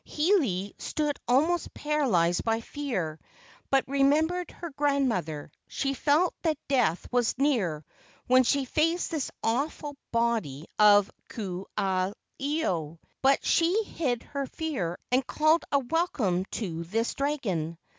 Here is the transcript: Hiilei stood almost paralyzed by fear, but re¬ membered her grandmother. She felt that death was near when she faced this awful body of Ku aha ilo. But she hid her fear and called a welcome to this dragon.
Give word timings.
Hiilei 0.07 0.73
stood 0.81 1.15
almost 1.27 1.75
paralyzed 1.75 2.43
by 2.43 2.59
fear, 2.59 3.19
but 3.69 3.85
re¬ 3.85 4.03
membered 4.03 4.49
her 4.49 4.71
grandmother. 4.71 5.51
She 5.67 5.93
felt 5.93 6.33
that 6.41 6.57
death 6.67 7.07
was 7.11 7.37
near 7.37 7.85
when 8.25 8.41
she 8.41 8.65
faced 8.65 9.11
this 9.11 9.29
awful 9.43 9.95
body 10.11 10.65
of 10.79 11.11
Ku 11.29 11.67
aha 11.77 12.13
ilo. 12.39 12.99
But 13.21 13.45
she 13.45 13.83
hid 13.83 14.23
her 14.23 14.47
fear 14.47 14.97
and 15.11 15.27
called 15.27 15.65
a 15.71 15.77
welcome 15.77 16.45
to 16.45 16.83
this 16.85 17.13
dragon. 17.13 17.77